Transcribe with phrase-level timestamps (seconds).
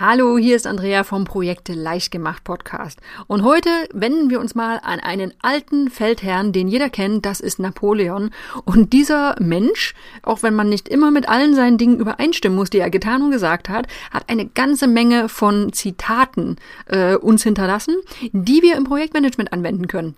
[0.00, 3.00] Hallo, hier ist Andrea vom Projekte leicht gemacht Podcast.
[3.26, 7.58] Und heute wenden wir uns mal an einen alten Feldherrn, den jeder kennt, das ist
[7.58, 8.30] Napoleon.
[8.64, 12.78] Und dieser Mensch, auch wenn man nicht immer mit allen seinen Dingen übereinstimmen muss, die
[12.78, 17.96] er getan und gesagt hat, hat eine ganze Menge von Zitaten äh, uns hinterlassen,
[18.30, 20.14] die wir im Projektmanagement anwenden können.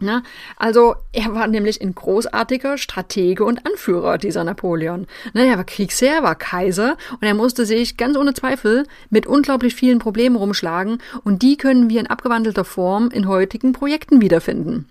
[0.00, 0.22] Ne?
[0.56, 5.06] Also er war nämlich ein großartiger Stratege und Anführer, dieser Napoleon.
[5.32, 9.74] Ne, er war Kriegsherr, war Kaiser und er musste sich ganz ohne Zweifel mit unglaublich
[9.74, 14.88] vielen Problemen rumschlagen und die können wir in abgewandelter Form in heutigen Projekten wiederfinden.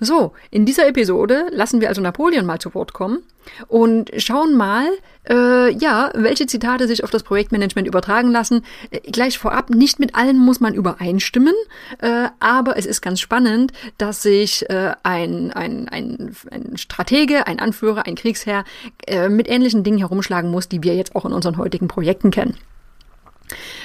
[0.00, 3.22] So, in dieser Episode lassen wir also Napoleon mal zu Wort kommen
[3.66, 4.86] und schauen mal,
[5.28, 8.64] äh, ja, welche Zitate sich auf das Projektmanagement übertragen lassen.
[8.90, 11.54] Äh, gleich vorab, nicht mit allen muss man übereinstimmen,
[11.98, 17.58] äh, aber es ist ganz spannend, dass sich äh, ein, ein, ein, ein Stratege, ein
[17.58, 18.64] Anführer, ein Kriegsherr
[19.06, 22.54] äh, mit ähnlichen Dingen herumschlagen muss, die wir jetzt auch in unseren heutigen Projekten kennen.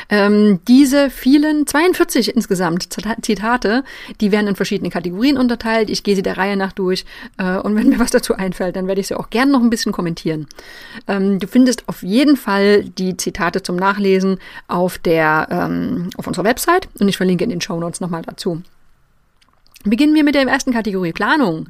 [0.09, 2.87] Ähm, diese vielen, 42 insgesamt
[3.21, 3.83] Zitate,
[4.21, 5.89] die werden in verschiedene Kategorien unterteilt.
[5.89, 7.05] Ich gehe sie der Reihe nach durch
[7.37, 9.69] äh, und wenn mir was dazu einfällt, dann werde ich sie auch gerne noch ein
[9.69, 10.47] bisschen kommentieren.
[11.07, 16.45] Ähm, du findest auf jeden Fall die Zitate zum Nachlesen auf der ähm, auf unserer
[16.45, 18.61] Website und ich verlinke in den Show Notes nochmal dazu.
[19.83, 21.67] Beginnen wir mit der ersten Kategorie Planung.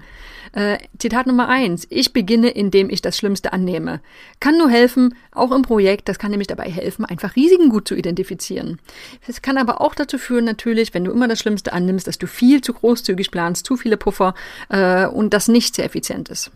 [0.51, 1.87] Äh, Zitat Nummer eins.
[1.89, 4.01] Ich beginne, indem ich das Schlimmste annehme.
[4.39, 7.95] Kann nur helfen, auch im Projekt, das kann nämlich dabei helfen, einfach Risiken gut zu
[7.95, 8.79] identifizieren.
[9.27, 12.27] Es kann aber auch dazu führen, natürlich, wenn du immer das Schlimmste annimmst, dass du
[12.27, 14.35] viel zu großzügig planst, zu viele Puffer
[14.69, 16.51] äh, und das nicht sehr effizient ist.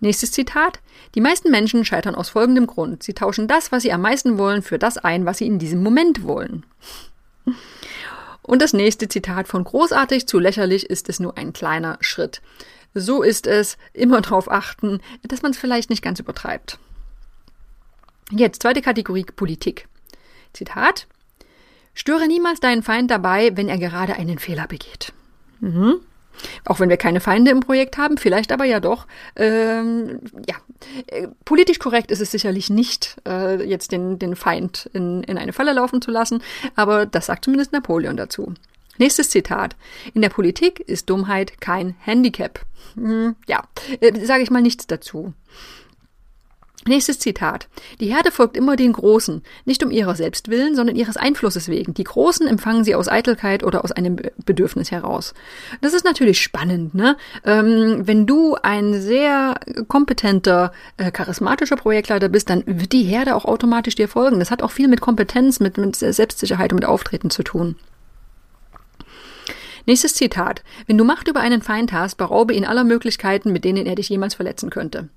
[0.00, 0.80] Nächstes Zitat.
[1.14, 3.02] Die meisten Menschen scheitern aus folgendem Grund.
[3.02, 5.82] Sie tauschen das, was sie am meisten wollen, für das ein, was sie in diesem
[5.82, 6.66] Moment wollen.
[8.46, 12.42] Und das nächste Zitat von großartig zu lächerlich ist es nur ein kleiner Schritt.
[12.92, 16.78] So ist es, immer darauf achten, dass man es vielleicht nicht ganz übertreibt.
[18.30, 19.88] Jetzt zweite Kategorie Politik.
[20.52, 21.06] Zitat.
[21.94, 25.12] Störe niemals deinen Feind dabei, wenn er gerade einen Fehler begeht.
[25.60, 26.00] Mhm.
[26.64, 29.06] Auch wenn wir keine Feinde im Projekt haben, vielleicht aber ja doch.
[29.36, 30.56] Ähm, ja,
[31.06, 35.52] äh, politisch korrekt ist es sicherlich nicht, äh, jetzt den, den Feind in, in eine
[35.52, 36.42] Falle laufen zu lassen,
[36.76, 38.54] aber das sagt zumindest Napoleon dazu.
[38.98, 39.76] Nächstes Zitat.
[40.14, 42.60] In der Politik ist Dummheit kein Handicap.
[42.94, 43.64] Hm, ja,
[44.00, 45.32] äh, sage ich mal nichts dazu.
[46.86, 47.68] Nächstes Zitat.
[48.00, 51.94] Die Herde folgt immer den Großen, nicht um ihrer selbst willen, sondern ihres Einflusses wegen.
[51.94, 55.32] Die Großen empfangen sie aus Eitelkeit oder aus einem Bedürfnis heraus.
[55.80, 57.16] Das ist natürlich spannend, ne?
[57.44, 59.54] Ähm, wenn du ein sehr
[59.88, 64.38] kompetenter, äh, charismatischer Projektleiter bist, dann wird die Herde auch automatisch dir folgen.
[64.38, 67.76] Das hat auch viel mit Kompetenz, mit, mit Selbstsicherheit und mit Auftreten zu tun.
[69.86, 70.62] Nächstes Zitat.
[70.86, 74.08] Wenn du Macht über einen Feind hast, beraube ihn aller Möglichkeiten, mit denen er dich
[74.08, 75.08] jemals verletzen könnte.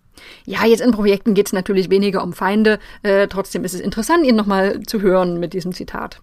[0.45, 4.25] Ja, jetzt in Projekten geht es natürlich weniger um Feinde, äh, trotzdem ist es interessant,
[4.25, 6.21] ihn nochmal zu hören mit diesem Zitat.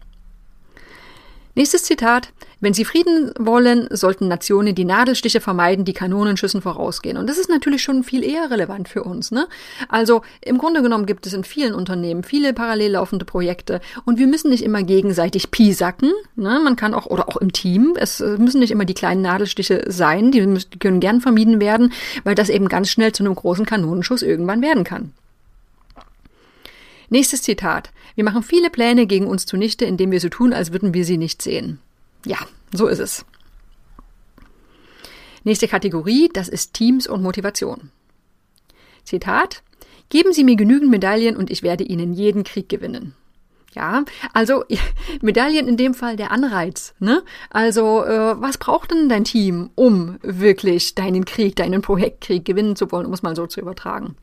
[1.56, 2.30] Nächstes Zitat.
[2.60, 7.16] Wenn sie Frieden wollen, sollten Nationen die Nadelstiche vermeiden, die Kanonenschüssen vorausgehen.
[7.16, 9.30] Und das ist natürlich schon viel eher relevant für uns.
[9.30, 9.46] Ne?
[9.88, 14.26] Also im Grunde genommen gibt es in vielen Unternehmen viele parallel laufende Projekte und wir
[14.26, 16.10] müssen nicht immer gegenseitig piesacken.
[16.34, 16.60] Ne?
[16.64, 20.32] Man kann auch, oder auch im Team, es müssen nicht immer die kleinen Nadelstiche sein,
[20.32, 21.92] die, müssen, die können gern vermieden werden,
[22.24, 25.12] weil das eben ganz schnell zu einem großen Kanonenschuss irgendwann werden kann.
[27.14, 27.92] Nächstes Zitat.
[28.16, 31.16] Wir machen viele Pläne gegen uns zunichte, indem wir so tun, als würden wir sie
[31.16, 31.78] nicht sehen.
[32.26, 32.38] Ja,
[32.72, 33.24] so ist es.
[35.44, 37.92] Nächste Kategorie, das ist Teams und Motivation.
[39.04, 39.62] Zitat.
[40.08, 43.14] Geben Sie mir genügend Medaillen und ich werde Ihnen jeden Krieg gewinnen.
[43.76, 44.64] Ja, also
[45.22, 46.94] Medaillen in dem Fall der Anreiz.
[46.98, 47.22] Ne?
[47.48, 52.90] Also äh, was braucht denn dein Team, um wirklich deinen Krieg, deinen Projektkrieg gewinnen zu
[52.90, 54.16] wollen, um es mal so zu übertragen?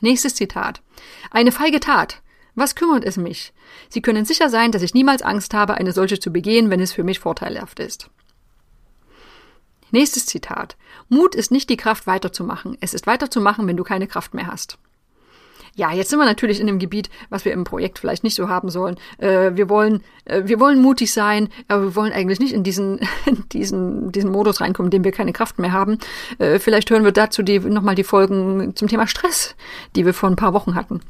[0.00, 0.82] Nächstes Zitat.
[1.30, 2.22] Eine feige Tat.
[2.54, 3.52] Was kümmert es mich?
[3.88, 6.92] Sie können sicher sein, dass ich niemals Angst habe, eine solche zu begehen, wenn es
[6.92, 8.10] für mich vorteilhaft ist.
[9.92, 10.76] Nächstes Zitat.
[11.08, 12.76] Mut ist nicht die Kraft weiterzumachen.
[12.80, 14.78] Es ist weiterzumachen, wenn du keine Kraft mehr hast.
[15.74, 18.48] Ja, jetzt sind wir natürlich in einem Gebiet, was wir im Projekt vielleicht nicht so
[18.48, 18.96] haben sollen.
[19.18, 23.00] Äh, wir wollen, äh, wir wollen mutig sein, aber wir wollen eigentlich nicht in diesen,
[23.26, 25.98] in diesen, diesen Modus reinkommen, in dem wir keine Kraft mehr haben.
[26.38, 29.54] Äh, vielleicht hören wir dazu die, nochmal die Folgen zum Thema Stress,
[29.96, 31.00] die wir vor ein paar Wochen hatten.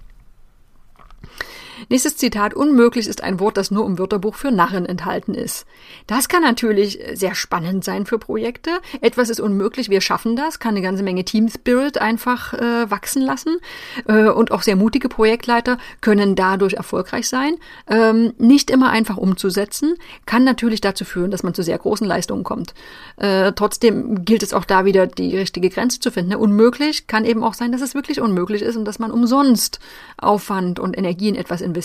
[1.91, 2.55] Nächstes Zitat.
[2.55, 5.67] Unmöglich ist ein Wort, das nur im Wörterbuch für Narren enthalten ist.
[6.07, 8.71] Das kann natürlich sehr spannend sein für Projekte.
[9.01, 13.23] Etwas ist unmöglich, wir schaffen das, kann eine ganze Menge Team Spirit einfach äh, wachsen
[13.23, 13.59] lassen.
[14.07, 17.57] Äh, und auch sehr mutige Projektleiter können dadurch erfolgreich sein.
[17.89, 19.97] Ähm, nicht immer einfach umzusetzen,
[20.27, 22.73] kann natürlich dazu führen, dass man zu sehr großen Leistungen kommt.
[23.17, 26.37] Äh, trotzdem gilt es auch da wieder, die richtige Grenze zu finden.
[26.37, 29.81] Unmöglich kann eben auch sein, dass es wirklich unmöglich ist und dass man umsonst
[30.19, 31.80] Aufwand und Energie in etwas investiert.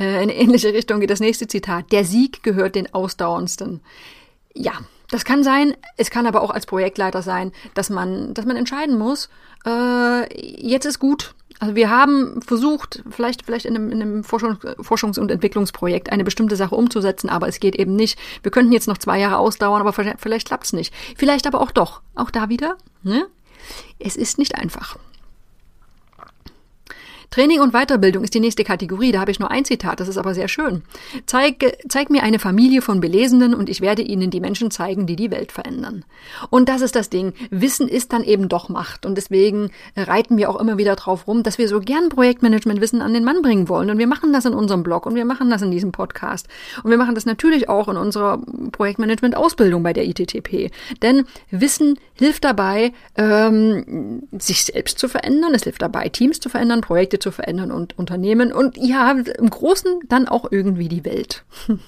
[0.00, 1.92] Äh, in ähnliche Richtung geht das nächste Zitat.
[1.92, 3.80] Der Sieg gehört den Ausdauerndsten.
[4.54, 4.72] Ja,
[5.10, 5.74] das kann sein.
[5.96, 9.28] Es kann aber auch als Projektleiter sein, dass man, dass man entscheiden muss,
[9.66, 11.34] äh, jetzt ist gut.
[11.60, 16.22] Also wir haben versucht, vielleicht, vielleicht in einem, in einem Forschungs-, Forschungs und Entwicklungsprojekt eine
[16.22, 18.18] bestimmte Sache umzusetzen, aber es geht eben nicht.
[18.42, 20.94] Wir könnten jetzt noch zwei Jahre ausdauern, aber vielleicht, vielleicht klappt's nicht.
[21.16, 22.00] Vielleicht aber auch doch.
[22.14, 23.26] Auch da wieder, ne?
[23.98, 24.98] Es ist nicht einfach.
[27.30, 29.12] Training und Weiterbildung ist die nächste Kategorie.
[29.12, 30.82] Da habe ich nur ein Zitat, das ist aber sehr schön.
[31.26, 35.16] Zeig, zeig mir eine Familie von Belesenen und ich werde ihnen die Menschen zeigen, die
[35.16, 36.04] die Welt verändern.
[36.48, 37.34] Und das ist das Ding.
[37.50, 39.04] Wissen ist dann eben doch Macht.
[39.04, 43.12] Und deswegen reiten wir auch immer wieder drauf rum, dass wir so gern Projektmanagementwissen an
[43.12, 43.90] den Mann bringen wollen.
[43.90, 46.48] Und wir machen das in unserem Blog und wir machen das in diesem Podcast.
[46.82, 48.40] Und wir machen das natürlich auch in unserer
[48.72, 50.70] Projektmanagement-Ausbildung bei der ITTP.
[51.02, 55.54] Denn Wissen hilft dabei, ähm, sich selbst zu verändern.
[55.54, 60.00] Es hilft dabei, Teams zu verändern, Projekte zu verändern und Unternehmen und ja, im Großen
[60.08, 61.44] dann auch irgendwie die Welt.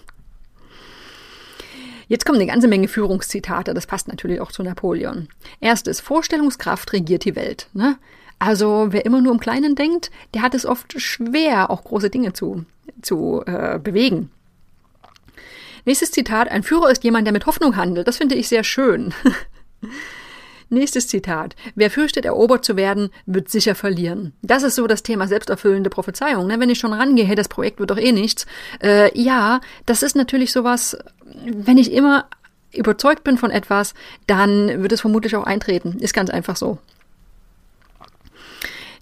[2.08, 5.28] Jetzt kommen eine ganze Menge Führungszitate, das passt natürlich auch zu Napoleon.
[5.60, 7.68] Erstes, Vorstellungskraft regiert die Welt.
[7.72, 7.98] Ne?
[8.40, 12.32] Also wer immer nur im Kleinen denkt, der hat es oft schwer, auch große Dinge
[12.32, 12.64] zu,
[13.00, 14.30] zu äh, bewegen.
[15.84, 18.08] Nächstes Zitat, ein Führer ist jemand, der mit Hoffnung handelt.
[18.08, 19.14] Das finde ich sehr schön.
[20.72, 21.56] Nächstes Zitat.
[21.74, 24.32] Wer fürchtet, erobert zu werden, wird sicher verlieren.
[24.40, 26.46] Das ist so das Thema selbsterfüllende Prophezeiung.
[26.46, 26.60] Ne?
[26.60, 28.46] Wenn ich schon rangehe, das Projekt wird doch eh nichts.
[28.80, 30.96] Äh, ja, das ist natürlich sowas,
[31.44, 32.26] wenn ich immer
[32.72, 33.94] überzeugt bin von etwas,
[34.28, 35.98] dann wird es vermutlich auch eintreten.
[35.98, 36.78] Ist ganz einfach so.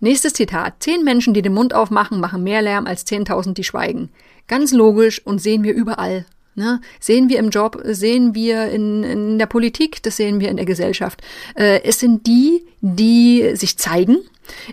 [0.00, 0.74] Nächstes Zitat.
[0.80, 4.08] Zehn Menschen, die den Mund aufmachen, machen mehr Lärm als zehntausend, die schweigen.
[4.46, 6.24] Ganz logisch und sehen wir überall.
[6.58, 6.80] Ne?
[6.98, 10.66] Sehen wir im Job, sehen wir in, in der Politik, das sehen wir in der
[10.66, 11.22] Gesellschaft.
[11.54, 14.18] Äh, es sind die, die sich zeigen.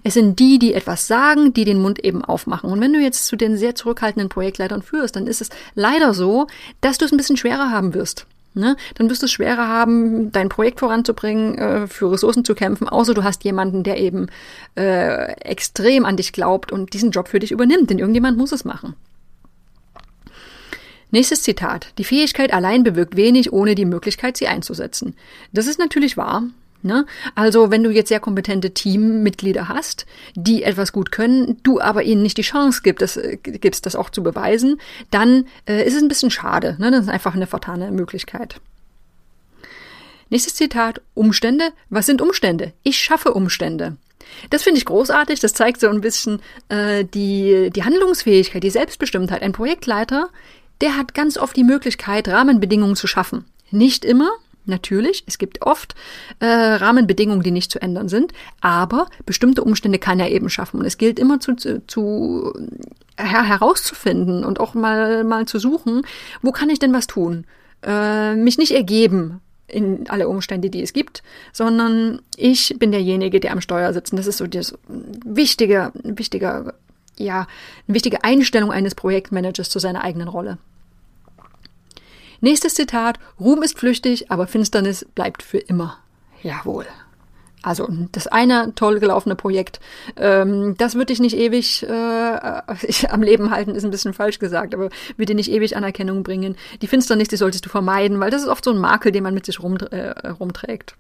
[0.04, 2.72] Es sind die, die etwas sagen, die den Mund eben aufmachen.
[2.72, 6.48] Und wenn du jetzt zu den sehr zurückhaltenden Projektleitern führst, dann ist es leider so,
[6.82, 8.26] dass du es ein bisschen schwerer haben wirst.
[8.56, 8.78] Ne?
[8.96, 13.14] Dann wirst du es schwerer haben, dein Projekt voranzubringen, äh, für Ressourcen zu kämpfen, außer
[13.14, 14.26] du hast jemanden, der eben
[14.76, 18.66] äh, extrem an dich glaubt und diesen Job für dich übernimmt, denn irgendjemand muss es
[18.66, 18.96] machen.
[21.12, 21.88] Nächstes Zitat.
[21.98, 25.16] Die Fähigkeit allein bewirkt wenig, ohne die Möglichkeit, sie einzusetzen.
[25.54, 26.44] Das ist natürlich wahr.
[26.86, 27.07] Ne?
[27.34, 30.06] Also wenn du jetzt sehr kompetente Teammitglieder hast,
[30.36, 33.96] die etwas gut können, du aber ihnen nicht die Chance gibst, das, äh, gibst, das
[33.96, 34.80] auch zu beweisen,
[35.10, 36.75] dann äh, ist es ein bisschen schade.
[36.80, 36.92] Ne?
[36.92, 38.62] Das ist einfach eine vertane Möglichkeit.
[40.30, 41.01] Nächstes Zitat.
[41.16, 41.69] Umstände.
[41.90, 42.74] Was sind Umstände?
[42.84, 43.98] Ich schaffe Umstände.
[44.51, 45.40] Das finde ich großartig.
[45.40, 49.42] Das zeigt so ein bisschen äh, die, die Handlungsfähigkeit, die Selbstbestimmtheit.
[49.42, 50.30] Ein Projektleiter
[50.81, 53.45] der hat ganz oft die Möglichkeit, Rahmenbedingungen zu schaffen.
[53.72, 54.30] Nicht immer,
[54.66, 55.95] natürlich, es gibt oft
[56.39, 60.80] äh, Rahmenbedingungen, die nicht zu ändern sind, aber bestimmte Umstände kann er eben schaffen.
[60.80, 62.54] Und es gilt immer zu, zu, zu
[63.18, 66.04] her, herauszufinden und auch mal, mal zu suchen,
[66.42, 67.45] wo kann ich denn was tun?
[67.83, 73.51] Äh, mich nicht ergeben in alle Umstände, die es gibt, sondern ich bin derjenige, der
[73.51, 74.13] am Steuer sitzt.
[74.13, 74.77] Und das ist so das
[75.24, 76.75] wichtige, wichtiger
[77.17, 77.48] ja,
[77.88, 80.57] eine wichtige Einstellung eines Projektmanagers zu seiner eigenen Rolle.
[82.41, 83.19] Nächstes Zitat.
[83.39, 85.98] Ruhm ist flüchtig, aber Finsternis bleibt für immer.
[86.43, 86.86] Jawohl.
[87.63, 89.79] Also das eine toll gelaufene Projekt,
[90.17, 91.89] ähm, das wird dich nicht ewig äh,
[93.10, 96.55] am Leben halten, ist ein bisschen falsch gesagt, aber wird dir nicht ewig Anerkennung bringen.
[96.84, 99.34] Die Finsternis, die solltest du vermeiden, weil das ist oft so ein Makel, den man
[99.34, 100.95] mit sich rum, äh, rumträgt.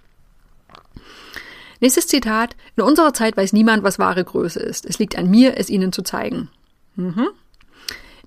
[1.79, 2.55] Nächstes Zitat.
[2.75, 4.85] In unserer Zeit weiß niemand, was wahre Größe ist.
[4.85, 6.49] Es liegt an mir, es ihnen zu zeigen.
[6.95, 7.27] Mhm.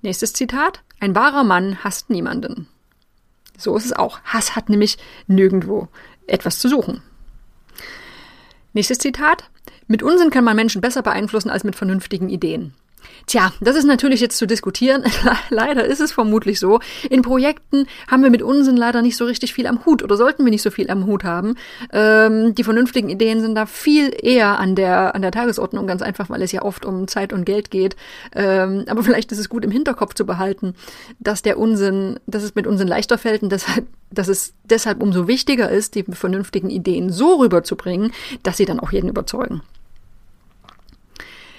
[0.01, 0.81] Nächstes Zitat.
[0.99, 2.67] Ein wahrer Mann hasst niemanden.
[3.57, 4.19] So ist es auch.
[4.23, 5.87] Hass hat nämlich nirgendwo
[6.27, 7.01] etwas zu suchen.
[8.73, 9.49] Nächstes Zitat.
[9.87, 12.73] Mit Unsinn kann man Menschen besser beeinflussen als mit vernünftigen Ideen.
[13.25, 15.03] Tja, das ist natürlich jetzt zu diskutieren.
[15.49, 16.79] leider ist es vermutlich so.
[17.09, 20.43] In Projekten haben wir mit Unsinn leider nicht so richtig viel am Hut oder sollten
[20.43, 21.55] wir nicht so viel am Hut haben.
[21.91, 26.29] Ähm, die vernünftigen Ideen sind da viel eher an der, an der Tagesordnung, ganz einfach,
[26.29, 27.95] weil es ja oft um Zeit und Geld geht.
[28.35, 30.73] Ähm, aber vielleicht ist es gut im Hinterkopf zu behalten,
[31.19, 35.27] dass der Unsinn, dass es mit Unsinn leichter fällt und deshalb, dass es deshalb umso
[35.27, 38.11] wichtiger ist, die vernünftigen Ideen so rüberzubringen,
[38.43, 39.61] dass sie dann auch jeden überzeugen.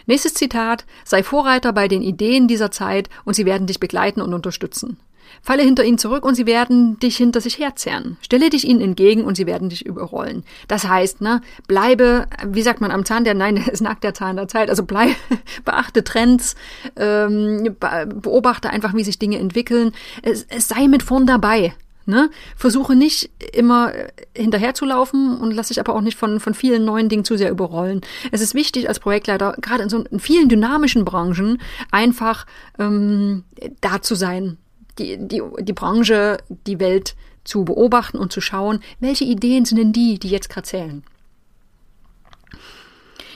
[0.06, 4.34] Nächstes Zitat, sei Vorreiter bei den Ideen dieser Zeit und sie werden dich begleiten und
[4.34, 4.98] unterstützen.
[5.42, 8.18] Falle hinter ihnen zurück und sie werden dich hinter sich herzerren.
[8.20, 10.44] Stelle dich ihnen entgegen und sie werden dich überrollen.
[10.68, 14.36] Das heißt, ne, bleibe, wie sagt man am Zahn der, nein, es nackt der Zahn
[14.36, 15.16] der Zeit, also bleib,
[15.64, 16.56] beachte Trends,
[16.96, 19.92] ähm, beobachte einfach, wie sich Dinge entwickeln.
[20.22, 21.74] Es, es sei mit vorn dabei.
[22.10, 22.30] Ne?
[22.56, 23.92] Versuche nicht immer
[24.36, 28.02] hinterherzulaufen und lass dich aber auch nicht von, von vielen neuen Dingen zu sehr überrollen.
[28.32, 31.58] Es ist wichtig als Projektleiter, gerade in so in vielen dynamischen Branchen,
[31.90, 32.46] einfach
[32.78, 33.44] ähm,
[33.80, 34.58] da zu sein
[34.98, 39.92] die, die, die Branche, die Welt zu beobachten und zu schauen, welche Ideen sind denn
[39.92, 41.02] die, die jetzt gerade zählen.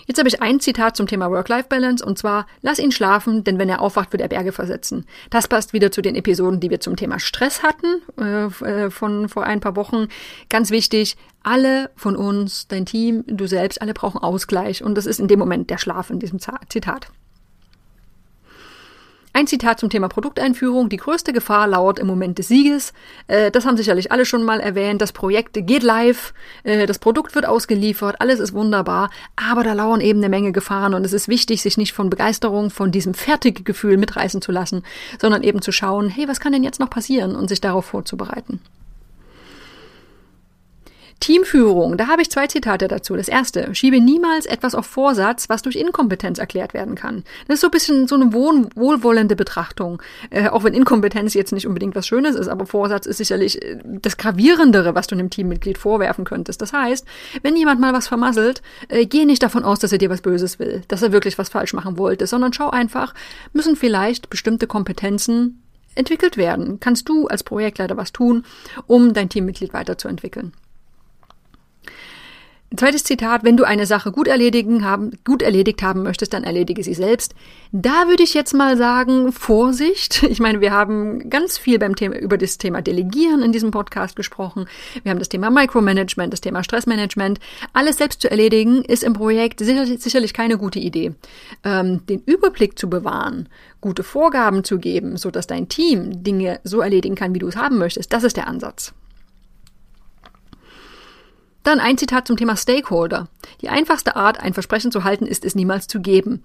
[0.06, 3.68] Jetzt habe ich ein Zitat zum Thema Work-Life-Balance und zwar, lass ihn schlafen, denn wenn
[3.68, 5.06] er aufwacht, wird er Berge versetzen.
[5.30, 9.44] Das passt wieder zu den Episoden, die wir zum Thema Stress hatten, äh, von vor
[9.44, 10.08] ein paar Wochen.
[10.50, 15.20] Ganz wichtig, alle von uns, dein Team, du selbst, alle brauchen Ausgleich und das ist
[15.20, 17.08] in dem Moment der Schlaf in diesem Zitat.
[19.36, 20.88] Ein Zitat zum Thema Produkteinführung.
[20.88, 22.92] Die größte Gefahr lauert im Moment des Sieges.
[23.26, 25.02] Äh, das haben sicherlich alle schon mal erwähnt.
[25.02, 30.00] Das Projekt geht live, äh, das Produkt wird ausgeliefert, alles ist wunderbar, aber da lauern
[30.00, 33.64] eben eine Menge Gefahren und es ist wichtig, sich nicht von Begeisterung, von diesem fertigen
[33.64, 34.84] Gefühl mitreißen zu lassen,
[35.20, 38.60] sondern eben zu schauen, hey, was kann denn jetzt noch passieren und sich darauf vorzubereiten.
[41.24, 43.16] Teamführung, da habe ich zwei Zitate dazu.
[43.16, 47.24] Das erste, schiebe niemals etwas auf Vorsatz, was durch Inkompetenz erklärt werden kann.
[47.48, 50.02] Das ist so ein bisschen so eine wohl wohlwollende Betrachtung.
[50.28, 53.78] Äh, auch wenn Inkompetenz jetzt nicht unbedingt was Schönes ist, aber Vorsatz ist sicherlich äh,
[54.02, 56.60] das Gravierendere, was du einem Teammitglied vorwerfen könntest.
[56.60, 57.06] Das heißt,
[57.40, 60.58] wenn jemand mal was vermasselt, äh, geh nicht davon aus, dass er dir was Böses
[60.58, 63.14] will, dass er wirklich was falsch machen wollte, sondern schau einfach,
[63.54, 65.62] müssen vielleicht bestimmte Kompetenzen
[65.94, 66.80] entwickelt werden.
[66.80, 68.44] Kannst du als Projektleiter was tun,
[68.86, 70.52] um dein Teammitglied weiterzuentwickeln?
[72.76, 76.82] Zweites Zitat, wenn du eine Sache gut erledigen haben, gut erledigt haben möchtest, dann erledige
[76.82, 77.34] sie selbst.
[77.72, 80.22] Da würde ich jetzt mal sagen, Vorsicht.
[80.34, 84.16] Ich meine, wir haben ganz viel beim Thema, über das Thema Delegieren in diesem Podcast
[84.16, 84.66] gesprochen.
[85.04, 87.38] Wir haben das Thema Micromanagement, das Thema Stressmanagement.
[87.72, 91.12] Alles selbst zu erledigen ist im Projekt sicherlich, sicherlich keine gute Idee.
[91.62, 93.48] Ähm, den Überblick zu bewahren,
[93.80, 97.56] gute Vorgaben zu geben, so dass dein Team Dinge so erledigen kann, wie du es
[97.56, 98.92] haben möchtest, das ist der Ansatz.
[101.64, 103.28] Dann ein Zitat zum Thema Stakeholder.
[103.60, 106.44] Die einfachste Art, ein Versprechen zu halten, ist es niemals zu geben.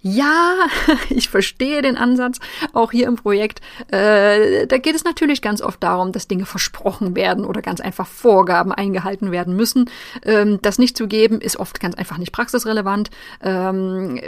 [0.00, 0.54] Ja,
[1.10, 2.38] ich verstehe den Ansatz,
[2.72, 3.60] auch hier im Projekt.
[3.88, 8.06] Äh, da geht es natürlich ganz oft darum, dass Dinge versprochen werden oder ganz einfach
[8.06, 9.88] Vorgaben eingehalten werden müssen.
[10.24, 13.10] Ähm, das nicht zu geben, ist oft ganz einfach nicht praxisrelevant.
[13.42, 14.20] Ähm,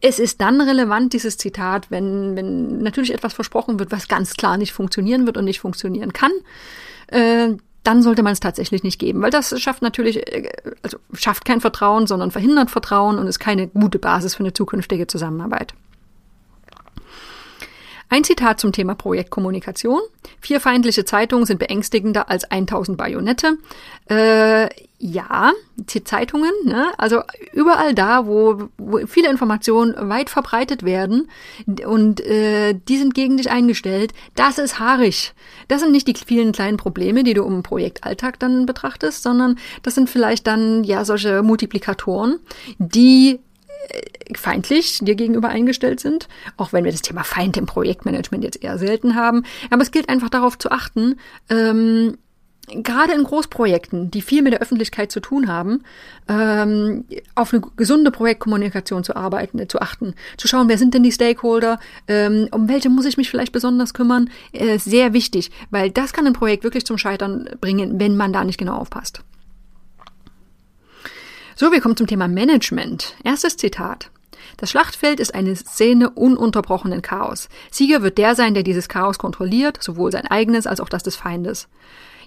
[0.00, 4.56] es ist dann relevant, dieses Zitat, wenn, wenn natürlich etwas versprochen wird, was ganz klar
[4.56, 6.30] nicht funktionieren wird und nicht funktionieren kann.
[7.08, 10.50] Äh, dann sollte man es tatsächlich nicht geben, weil das schafft natürlich, äh,
[10.82, 15.06] also schafft kein Vertrauen, sondern verhindert Vertrauen und ist keine gute Basis für eine zukünftige
[15.06, 15.74] Zusammenarbeit.
[18.10, 20.00] Ein Zitat zum Thema Projektkommunikation.
[20.40, 23.58] Vier feindliche Zeitungen sind beängstigender als 1000 Bajonette.
[24.08, 24.68] Äh,
[25.00, 26.86] ja, die Zeitungen, ne?
[26.96, 27.22] also
[27.52, 31.28] überall da, wo, wo viele Informationen weit verbreitet werden
[31.86, 35.34] und äh, die sind gegen dich eingestellt, das ist haarig.
[35.68, 39.94] Das sind nicht die vielen kleinen Probleme, die du im Projektalltag dann betrachtest, sondern das
[39.94, 42.40] sind vielleicht dann ja solche Multiplikatoren,
[42.78, 43.38] die
[44.34, 48.78] feindlich dir gegenüber eingestellt sind, auch wenn wir das Thema Feind im Projektmanagement jetzt eher
[48.78, 49.44] selten haben.
[49.70, 51.16] Aber es gilt einfach darauf zu achten,
[51.48, 52.18] ähm,
[52.68, 55.82] gerade in Großprojekten, die viel mit der Öffentlichkeit zu tun haben,
[56.28, 57.04] ähm,
[57.34, 61.12] auf eine gesunde Projektkommunikation zu arbeiten, äh, zu achten, zu schauen, wer sind denn die
[61.12, 66.12] Stakeholder, ähm, um welche muss ich mich vielleicht besonders kümmern, äh, sehr wichtig, weil das
[66.12, 69.22] kann ein Projekt wirklich zum Scheitern bringen, wenn man da nicht genau aufpasst.
[71.60, 73.16] So, wir kommen zum Thema Management.
[73.24, 74.12] Erstes Zitat.
[74.58, 77.48] Das Schlachtfeld ist eine Szene ununterbrochenen Chaos.
[77.72, 81.16] Sieger wird der sein, der dieses Chaos kontrolliert, sowohl sein eigenes als auch das des
[81.16, 81.66] Feindes.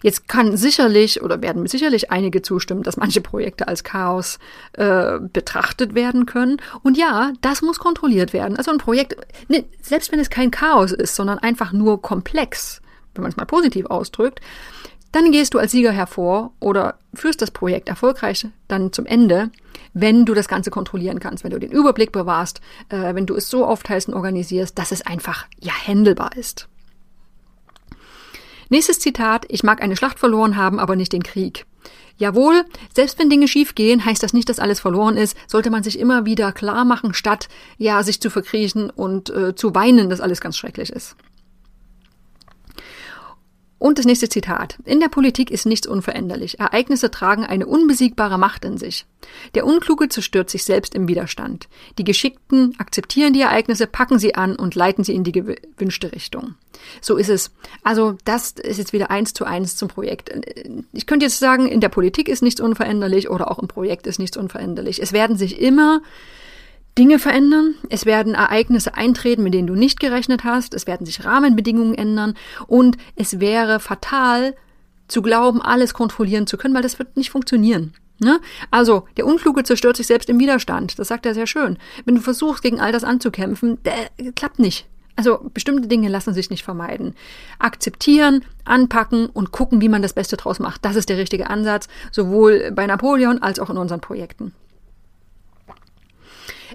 [0.03, 4.37] Jetzt kann sicherlich oder werden sicherlich einige zustimmen, dass manche Projekte als Chaos
[4.73, 6.57] äh, betrachtet werden können.
[6.83, 8.57] Und ja, das muss kontrolliert werden.
[8.57, 9.15] Also ein Projekt,
[9.47, 12.81] ne, selbst wenn es kein Chaos ist, sondern einfach nur komplex,
[13.15, 14.41] wenn man es mal positiv ausdrückt,
[15.11, 19.51] dann gehst du als Sieger hervor oder führst das Projekt erfolgreich dann zum Ende,
[19.93, 23.49] wenn du das Ganze kontrollieren kannst, wenn du den Überblick bewahrst, äh, wenn du es
[23.49, 26.67] so aufteilst und organisierst, dass es einfach ja händelbar ist.
[28.69, 31.65] Nächstes Zitat, ich mag eine Schlacht verloren haben, aber nicht den Krieg.
[32.15, 32.63] Jawohl,
[32.93, 36.25] selbst wenn Dinge schiefgehen, heißt das nicht, dass alles verloren ist, sollte man sich immer
[36.25, 40.55] wieder klar machen, statt ja sich zu verkriechen und äh, zu weinen, dass alles ganz
[40.55, 41.15] schrecklich ist.
[43.81, 44.77] Und das nächste Zitat.
[44.85, 46.59] In der Politik ist nichts unveränderlich.
[46.59, 49.07] Ereignisse tragen eine unbesiegbare Macht in sich.
[49.55, 51.67] Der Unkluge zerstört sich selbst im Widerstand.
[51.97, 56.53] Die Geschickten akzeptieren die Ereignisse, packen sie an und leiten sie in die gewünschte Richtung.
[57.01, 57.49] So ist es.
[57.81, 60.31] Also das ist jetzt wieder eins zu eins zum Projekt.
[60.93, 64.19] Ich könnte jetzt sagen, in der Politik ist nichts unveränderlich oder auch im Projekt ist
[64.19, 65.01] nichts unveränderlich.
[65.01, 66.03] Es werden sich immer
[66.97, 71.23] Dinge verändern, es werden Ereignisse eintreten, mit denen du nicht gerechnet hast, es werden sich
[71.23, 72.33] Rahmenbedingungen ändern
[72.67, 74.55] und es wäre fatal
[75.07, 77.93] zu glauben, alles kontrollieren zu können, weil das wird nicht funktionieren.
[78.19, 78.39] Ne?
[78.69, 80.99] Also, der Unkluge zerstört sich selbst im Widerstand.
[80.99, 81.77] Das sagt er sehr schön.
[82.05, 84.85] Wenn du versuchst, gegen all das anzukämpfen, der, klappt nicht.
[85.15, 87.15] Also, bestimmte Dinge lassen sich nicht vermeiden.
[87.57, 90.85] Akzeptieren, anpacken und gucken, wie man das Beste draus macht.
[90.85, 94.53] Das ist der richtige Ansatz, sowohl bei Napoleon als auch in unseren Projekten.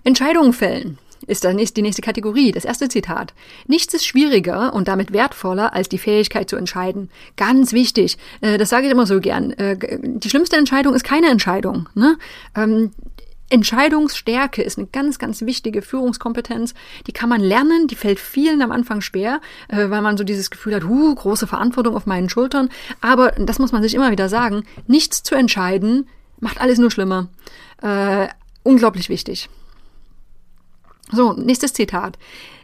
[0.05, 1.45] Entscheidungen fällen ist
[1.77, 3.35] die nächste Kategorie, das erste Zitat.
[3.67, 7.11] Nichts ist schwieriger und damit wertvoller als die Fähigkeit zu entscheiden.
[7.37, 9.53] Ganz wichtig, äh, das sage ich immer so gern.
[9.53, 11.89] Äh, die schlimmste Entscheidung ist keine Entscheidung.
[11.95, 12.17] Ne?
[12.55, 12.93] Ähm,
[13.49, 16.75] Entscheidungsstärke ist eine ganz, ganz wichtige Führungskompetenz.
[17.07, 20.51] Die kann man lernen, die fällt vielen am Anfang schwer, äh, weil man so dieses
[20.51, 22.69] Gefühl hat, huh, große Verantwortung auf meinen Schultern.
[23.01, 26.09] Aber das muss man sich immer wieder sagen, nichts zu entscheiden
[26.41, 27.29] macht alles nur schlimmer.
[27.83, 28.29] Äh,
[28.63, 29.49] unglaublich wichtig.
[31.13, 32.19] So, nächstes Zitat.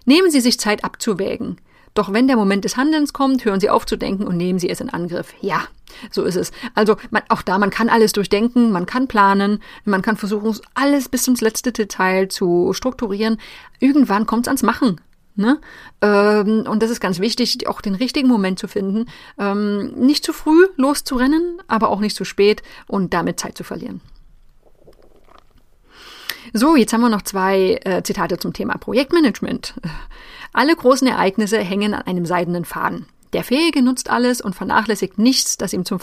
[0.04, 1.58] Nehmen Sie sich Zeit abzuwägen.
[1.94, 4.70] Doch wenn der Moment des Handelns kommt, hören Sie auf zu denken und nehmen Sie
[4.70, 5.34] es in Angriff.
[5.42, 5.64] Ja,
[6.11, 6.50] so ist es.
[6.75, 11.08] Also man, auch da, man kann alles durchdenken, man kann planen, man kann versuchen, alles
[11.08, 13.38] bis ins letzte Detail zu strukturieren.
[13.78, 15.00] Irgendwann kommt es ans Machen.
[15.34, 15.61] Ne?
[16.00, 19.06] Ähm, und das ist ganz wichtig, auch den richtigen Moment zu finden.
[19.38, 24.00] Ähm, nicht zu früh loszurennen, aber auch nicht zu spät und damit Zeit zu verlieren.
[26.52, 29.75] So, jetzt haben wir noch zwei äh, Zitate zum Thema Projektmanagement.
[30.52, 33.06] Alle großen Ereignisse hängen an einem seidenen Faden.
[33.32, 35.99] Der Fähige nutzt alles und vernachlässigt nichts, das ihm zum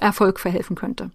[0.00, 1.10] Erfolg verhelfen könnte.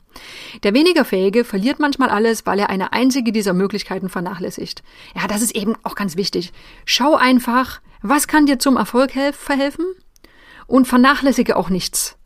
[0.62, 4.84] Der weniger Fähige verliert manchmal alles, weil er eine einzige dieser Möglichkeiten vernachlässigt.
[5.16, 6.54] Ja, das ist eben auch ganz wichtig.
[6.86, 9.86] Schau einfach, was kann dir zum Erfolg verhelfen?
[10.68, 12.19] Und vernachlässige auch nichts.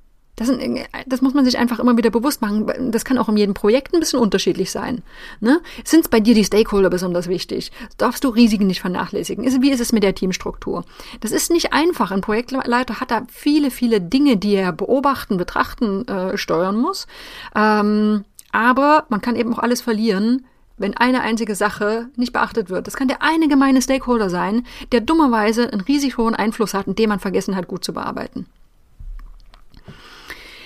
[0.44, 2.92] Das, sind, das muss man sich einfach immer wieder bewusst machen.
[2.92, 5.02] Das kann auch in jedem Projekt ein bisschen unterschiedlich sein.
[5.40, 5.62] Ne?
[5.86, 7.72] Sind bei dir die Stakeholder besonders wichtig?
[7.98, 9.46] Darfst du Risiken nicht vernachlässigen?
[9.62, 10.84] Wie ist es mit der Teamstruktur?
[11.22, 12.12] Das ist nicht einfach.
[12.12, 17.08] Ein Projektleiter hat da viele, viele Dinge, die er beobachten, betrachten, äh, steuern muss.
[17.56, 20.46] Ähm, aber man kann eben auch alles verlieren,
[20.78, 22.88] wenn eine einzige Sache nicht beachtet wird.
[22.88, 27.00] Das kann der eine gemeine Stakeholder sein, der dummerweise einen riesig hohen Einfluss hat und
[27.00, 28.46] den man vergessen hat, gut zu bearbeiten.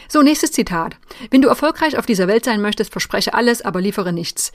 [0.10, 0.96] So, nächstes Zitat.
[1.32, 4.52] Wenn du erfolgreich auf dieser Welt sein möchtest, verspreche alles, aber liefere nichts.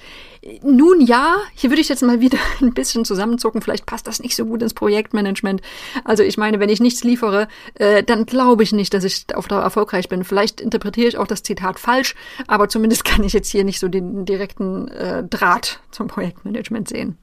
[0.62, 3.60] Nun ja, hier würde ich jetzt mal wieder ein bisschen zusammenzucken.
[3.60, 5.60] Vielleicht passt das nicht so gut ins Projektmanagement.
[6.04, 9.48] Also ich meine, wenn ich nichts liefere, äh, dann glaube ich nicht, dass ich auf
[9.48, 10.24] Dauer erfolgreich bin.
[10.24, 12.14] Vielleicht interpretiere ich auch das Zitat falsch,
[12.46, 17.18] aber zumindest kann ich jetzt hier nicht so den direkten äh, Draht zum Projektmanagement sehen.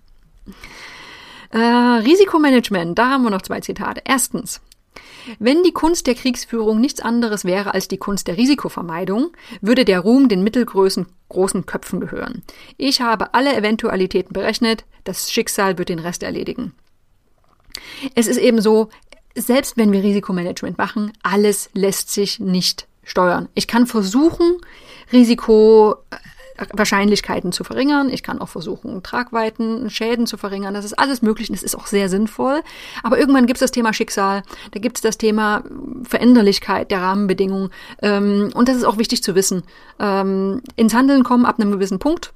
[1.52, 4.02] Äh, Risikomanagement, da haben wir noch zwei Zitate.
[4.06, 4.62] Erstens,
[5.38, 10.00] wenn die Kunst der Kriegsführung nichts anderes wäre als die Kunst der Risikovermeidung, würde der
[10.00, 12.42] Ruhm den mittelgroßen großen Köpfen gehören.
[12.78, 16.74] Ich habe alle Eventualitäten berechnet, das Schicksal wird den Rest erledigen.
[18.16, 18.90] Es ist eben so,
[19.36, 23.48] selbst wenn wir Risikomanagement machen, alles lässt sich nicht steuern.
[23.54, 24.58] Ich kann versuchen,
[25.12, 25.96] Risiko
[26.74, 28.10] Wahrscheinlichkeiten zu verringern.
[28.10, 30.74] Ich kann auch versuchen, Tragweiten, Schäden zu verringern.
[30.74, 32.62] Das ist alles möglich und das ist auch sehr sinnvoll.
[33.04, 35.64] Aber irgendwann gibt es das Thema Schicksal, da gibt es das Thema
[36.04, 37.70] Veränderlichkeit der Rahmenbedingungen.
[38.02, 39.64] Ähm, und das ist auch wichtig zu wissen.
[40.00, 42.34] Ähm, ins Handeln kommen ab einem gewissen Punkt.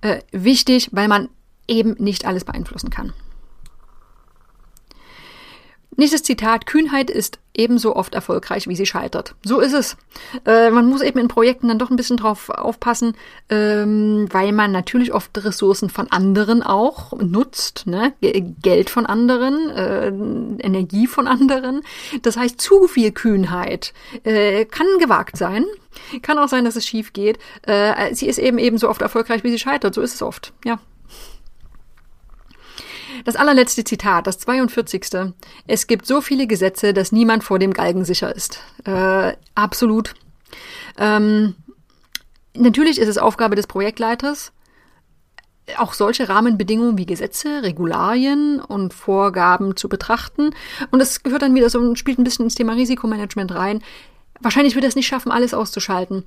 [0.00, 1.28] Äh, wichtig, weil man
[1.68, 3.12] eben nicht alles beeinflussen kann.
[5.96, 9.34] Nächstes Zitat, Kühnheit ist ebenso oft erfolgreich, wie sie scheitert.
[9.44, 9.96] So ist es.
[10.46, 13.14] Äh, man muss eben in Projekten dann doch ein bisschen drauf aufpassen,
[13.48, 18.14] ähm, weil man natürlich oft Ressourcen von anderen auch nutzt, ne?
[18.62, 20.08] Geld von anderen, äh,
[20.64, 21.82] Energie von anderen.
[22.22, 23.92] Das heißt, zu viel Kühnheit
[24.24, 25.64] äh, kann gewagt sein.
[26.22, 27.38] Kann auch sein, dass es schief geht.
[27.62, 29.94] Äh, sie ist eben ebenso oft erfolgreich, wie sie scheitert.
[29.94, 30.52] So ist es oft.
[30.64, 30.78] Ja.
[33.24, 35.34] Das allerletzte Zitat, das 42.
[35.66, 38.60] Es gibt so viele Gesetze, dass niemand vor dem Galgen sicher ist.
[38.84, 40.14] Äh, absolut.
[40.98, 41.54] Ähm,
[42.54, 44.52] natürlich ist es Aufgabe des Projektleiters,
[45.76, 50.50] auch solche Rahmenbedingungen wie Gesetze, Regularien und Vorgaben zu betrachten.
[50.90, 53.82] Und das gehört dann wieder so spielt ein bisschen ins Thema Risikomanagement rein.
[54.40, 56.24] Wahrscheinlich wird es nicht schaffen, alles auszuschalten.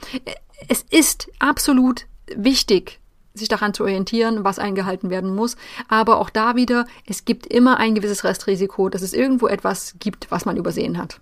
[0.69, 2.99] Es ist absolut wichtig,
[3.33, 5.57] sich daran zu orientieren, was eingehalten werden muss.
[5.87, 10.29] Aber auch da wieder, es gibt immer ein gewisses Restrisiko, dass es irgendwo etwas gibt,
[10.29, 11.19] was man übersehen hat.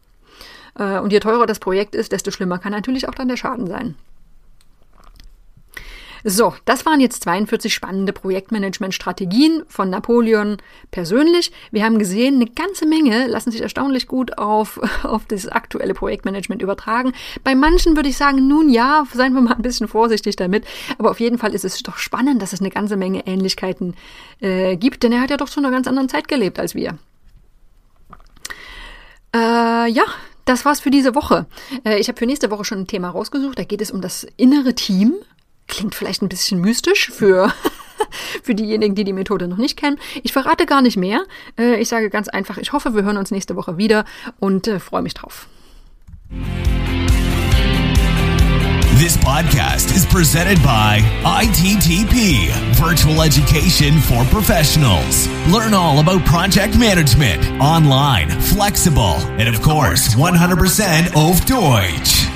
[0.77, 3.67] Äh, und je teurer das Projekt ist, desto schlimmer kann natürlich auch dann der Schaden
[3.67, 3.95] sein.
[6.23, 10.57] So, das waren jetzt 42 spannende Projektmanagement-Strategien von Napoleon
[10.91, 11.51] persönlich.
[11.71, 16.61] Wir haben gesehen, eine ganze Menge lassen sich erstaunlich gut auf, auf das aktuelle Projektmanagement
[16.61, 17.13] übertragen.
[17.43, 20.65] Bei manchen würde ich sagen, nun ja, seien wir mal ein bisschen vorsichtig damit.
[20.97, 23.95] Aber auf jeden Fall ist es doch spannend, dass es eine ganze Menge Ähnlichkeiten
[24.39, 26.97] äh, gibt, denn er hat ja doch zu einer ganz anderen Zeit gelebt als wir.
[29.33, 30.03] Äh, ja,
[30.45, 31.45] das war's für diese Woche.
[31.85, 33.57] Äh, ich habe für nächste Woche schon ein Thema rausgesucht.
[33.57, 35.15] Da geht es um das innere Team.
[35.71, 37.51] Klingt vielleicht ein bisschen mystisch für,
[38.43, 39.97] für diejenigen, die die Methode noch nicht kennen.
[40.21, 41.23] Ich verrate gar nicht mehr.
[41.57, 44.03] Äh, ich sage ganz einfach, ich hoffe, wir hören uns nächste Woche wieder
[44.39, 45.47] und äh, freue mich drauf.
[48.97, 55.27] This podcast is presented by ITTP, Virtual Education for Professionals.
[55.47, 62.27] Learn all about project management, online, flexible, and of course, 100% auf Deutsch.